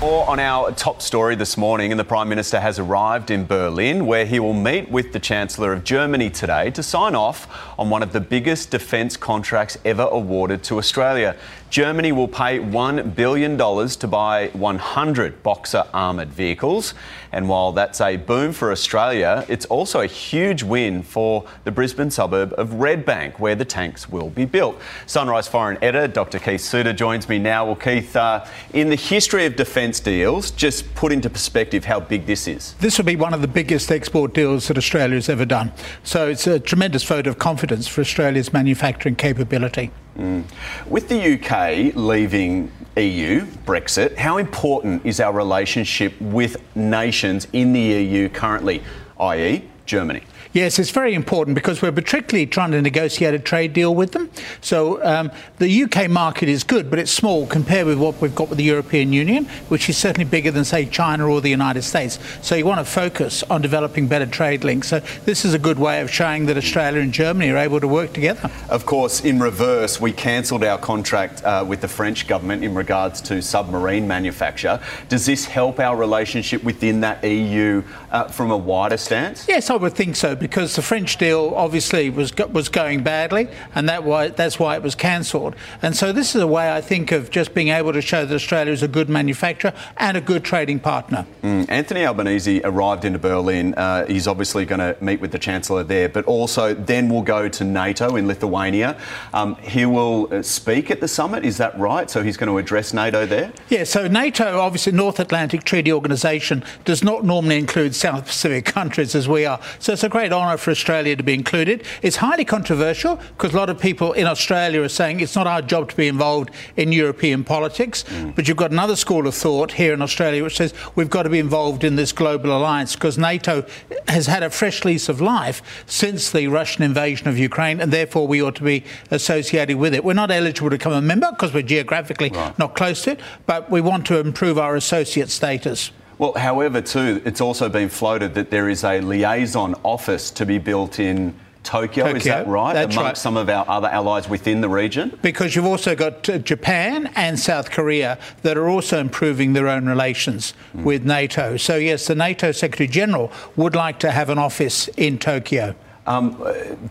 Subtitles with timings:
[0.00, 4.06] More on our top story this morning, and the Prime Minister has arrived in Berlin,
[4.06, 7.46] where he will meet with the Chancellor of Germany today to sign off
[7.78, 11.36] on one of the biggest defence contracts ever awarded to Australia.
[11.68, 16.94] Germany will pay $1 billion to buy 100 Boxer armoured vehicles.
[17.30, 22.10] And while that's a boom for Australia, it's also a huge win for the Brisbane
[22.10, 24.80] suburb of Redbank, where the tanks will be built.
[25.06, 26.40] Sunrise Foreign Editor Dr.
[26.40, 27.66] Keith Suter joins me now.
[27.66, 28.44] Well, Keith, uh,
[28.74, 32.74] in the history of defence deals, just put into perspective how big this is.
[32.74, 35.72] This will be one of the biggest export deals that Australia has ever done.
[36.04, 39.90] So it's a tremendous vote of confidence for Australia's manufacturing capability.
[40.16, 40.44] Mm.
[40.86, 47.80] With the UK leaving EU, Brexit, how important is our relationship with nations in the
[47.80, 48.82] EU currently,
[49.18, 50.22] i.e., Germany?
[50.52, 54.30] Yes, it's very important because we're particularly trying to negotiate a trade deal with them.
[54.60, 58.48] So um, the UK market is good, but it's small compared with what we've got
[58.48, 62.18] with the European Union, which is certainly bigger than, say, China or the United States.
[62.42, 64.88] So you want to focus on developing better trade links.
[64.88, 67.88] So this is a good way of showing that Australia and Germany are able to
[67.88, 68.50] work together.
[68.68, 73.20] Of course, in reverse, we cancelled our contract uh, with the French government in regards
[73.22, 74.80] to submarine manufacture.
[75.08, 79.46] Does this help our relationship within that EU uh, from a wider stance?
[79.48, 83.88] Yes, I would think so because the French deal obviously was was going badly, and
[83.88, 85.54] that why that's why it was cancelled.
[85.82, 88.34] And so this is a way I think of just being able to show that
[88.34, 91.26] Australia is a good manufacturer and a good trading partner.
[91.42, 91.66] Mm.
[91.68, 93.74] Anthony Albanese arrived into Berlin.
[93.74, 97.48] Uh, he's obviously going to meet with the Chancellor there, but also then we'll go
[97.48, 98.98] to NATO in Lithuania.
[99.32, 101.44] Um, he will uh, speak at the summit.
[101.44, 102.10] Is that right?
[102.10, 103.52] So he's going to address NATO there.
[103.68, 103.84] Yeah.
[103.84, 109.28] So NATO, obviously, North Atlantic Treaty Organisation, does not normally include South Pacific countries as
[109.28, 109.60] we are.
[109.78, 111.84] So it's a great honour for Australia to be included.
[112.02, 115.62] It's highly controversial because a lot of people in Australia are saying it's not our
[115.62, 118.04] job to be involved in European politics.
[118.04, 118.34] Mm.
[118.34, 121.30] But you've got another school of thought here in Australia which says we've got to
[121.30, 123.64] be involved in this global alliance because NATO
[124.08, 128.26] has had a fresh lease of life since the Russian invasion of Ukraine and therefore
[128.26, 130.04] we ought to be associated with it.
[130.04, 132.58] We're not eligible to become a member because we're geographically right.
[132.58, 135.90] not close to it, but we want to improve our associate status.
[136.20, 140.58] Well, however, too, it's also been floated that there is a liaison office to be
[140.58, 142.74] built in Tokyo, Tokyo, is that right?
[142.74, 143.16] That's Amongst right.
[143.16, 145.18] some of our other allies within the region?
[145.22, 149.86] Because you've also got uh, Japan and South Korea that are also improving their own
[149.86, 150.84] relations mm.
[150.84, 151.56] with NATO.
[151.56, 155.74] So, yes, the NATO Secretary General would like to have an office in Tokyo.
[156.06, 156.34] Um,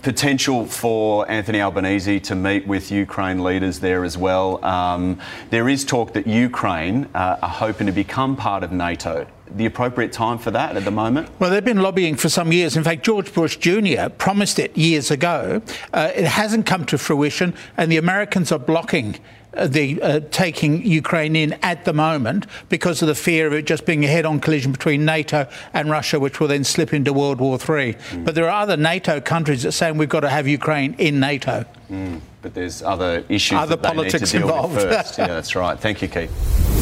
[0.03, 4.63] potential for Anthony Albanese to meet with Ukraine leaders there as well.
[4.63, 9.65] Um, there is talk that Ukraine uh, are hoping to become part of NATO the
[9.65, 11.29] appropriate time for that at the moment?
[11.39, 12.77] Well, they've been lobbying for some years.
[12.77, 14.09] In fact, George Bush Jr.
[14.17, 15.61] promised it years ago.
[15.93, 19.17] Uh, it hasn't come to fruition, and the Americans are blocking
[19.53, 23.65] uh, the uh, taking Ukraine in at the moment because of the fear of it
[23.65, 27.39] just being a head-on collision between NATO and Russia, which will then slip into World
[27.39, 27.95] War III.
[27.95, 28.25] Mm.
[28.25, 31.19] But there are other NATO countries that are saying we've got to have Ukraine in
[31.19, 31.65] NATO.
[31.89, 32.21] Mm.
[32.43, 34.75] But there's other issues other politics involved.
[34.81, 35.79] yeah, that's right.
[35.79, 36.78] Thank you, Keith.